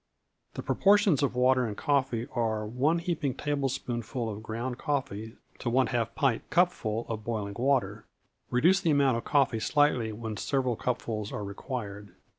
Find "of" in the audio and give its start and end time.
1.21-1.35, 4.31-4.41, 7.07-7.23, 9.17-9.25